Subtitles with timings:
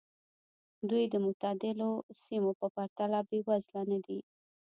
[0.89, 1.91] دوی د معتدلو
[2.21, 4.19] سیمو په پرتله بېوزله نه دي.